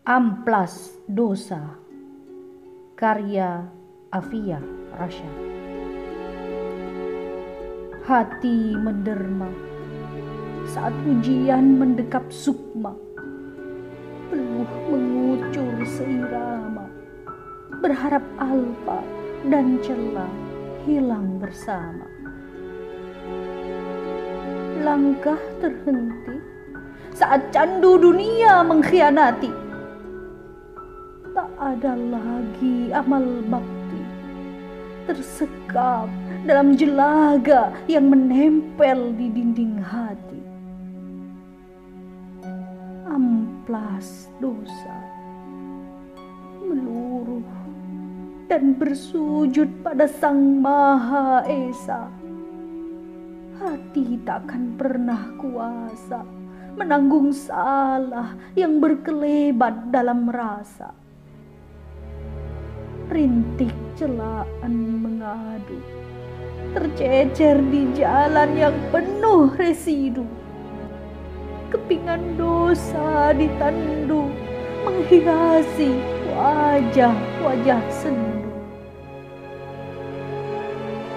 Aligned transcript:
Amplas 0.00 0.96
Dosa. 1.04 1.76
Karya 2.96 3.68
Afia 4.08 4.56
Rasha 4.96 5.28
Hati 8.08 8.80
menderma. 8.80 9.52
Saat 10.72 10.96
ujian 11.04 11.76
mendekap 11.76 12.24
sukma. 12.32 12.96
Peluh 14.32 14.72
mengucur 14.88 15.84
seirama. 15.84 16.88
Berharap 17.84 18.24
alpa 18.40 19.04
dan 19.52 19.84
celah 19.84 20.32
hilang 20.88 21.36
bersama. 21.36 22.08
Langkah 24.80 25.40
terhenti 25.60 26.40
saat 27.12 27.52
candu 27.52 28.00
dunia 28.00 28.64
mengkhianati 28.64 29.69
ada 31.60 31.92
lagi 31.92 32.88
amal 32.88 33.44
bakti 33.52 34.00
tersekap 35.04 36.08
dalam 36.48 36.72
jelaga 36.72 37.68
yang 37.84 38.08
menempel 38.08 39.12
di 39.12 39.28
dinding 39.28 39.76
hati. 39.76 40.40
Amplas 43.04 44.32
dosa 44.40 44.96
meluruh 46.64 47.44
dan 48.48 48.72
bersujud 48.80 49.68
pada 49.84 50.08
Sang 50.08 50.64
Maha 50.64 51.44
Esa. 51.44 52.08
Hati 53.60 54.16
takkan 54.24 54.80
pernah 54.80 55.36
kuasa 55.36 56.24
menanggung 56.72 57.36
salah 57.36 58.32
yang 58.56 58.80
berkelebat 58.80 59.92
dalam 59.92 60.24
rasa 60.32 61.09
rintik 63.10 63.74
celaan 63.98 65.02
mengadu. 65.02 65.82
Tercecer 66.70 67.58
di 67.66 67.90
jalan 67.98 68.54
yang 68.54 68.76
penuh 68.94 69.50
residu. 69.58 70.22
Kepingan 71.74 72.38
dosa 72.38 73.34
ditandu 73.34 74.30
menghiasi 74.86 75.90
wajah-wajah 76.30 77.82
sendu. 77.90 78.50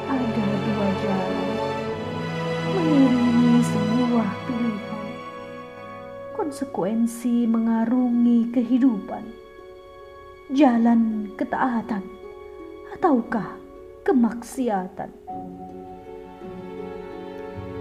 Ada 0.09 0.47
dua 0.66 0.89
jalan 0.97 1.47
mengiringi 2.73 3.61
sebuah 3.61 4.30
pilihan. 4.50 5.05
Konsekuensi 6.33 7.45
mengarungi 7.45 8.50
kehidupan 8.50 9.42
jalan 10.53 11.33
ketaatan 11.33 12.05
ataukah 12.93 13.57
kemaksiatan. 14.05 15.09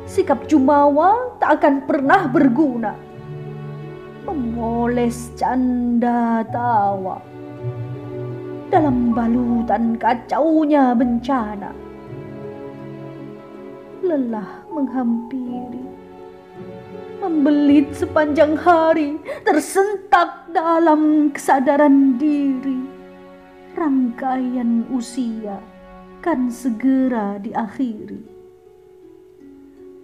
Sikap 0.08 0.48
jumawa 0.48 1.36
tak 1.36 1.60
akan 1.60 1.74
pernah 1.84 2.32
berguna. 2.32 2.96
Memoles 4.24 5.36
canda 5.36 6.40
tawa 6.48 7.20
dalam 8.72 9.12
balutan 9.12 10.00
kacaunya 10.00 10.96
bencana. 10.96 11.76
Lelah 14.00 14.64
menghampiri 14.72 15.84
membelit 17.22 17.94
sepanjang 17.94 18.58
hari, 18.58 19.16
tersentak 19.46 20.50
dalam 20.50 21.30
kesadaran 21.30 22.18
diri. 22.18 22.82
Rangkaian 23.78 24.90
usia 24.90 25.62
kan 26.20 26.50
segera 26.50 27.38
diakhiri. 27.38 28.20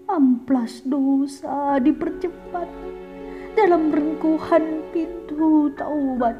Amplas 0.09 0.81
dosa 0.89 1.77
dipercepat 1.83 2.71
dalam 3.59 3.93
rengkuhan 3.93 4.89
pintu 4.95 5.69
taubat. 5.77 6.39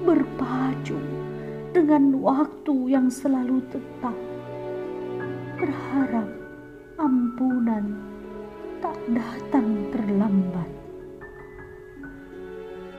Berpacu 0.00 0.96
dengan 1.76 2.16
waktu 2.22 2.96
yang 2.96 3.12
selalu 3.12 3.60
tetap. 3.68 4.16
Berharap 5.60 6.30
ampunan 6.96 7.92
tak 8.80 8.96
datang 9.12 9.92
terlambat. 9.92 10.79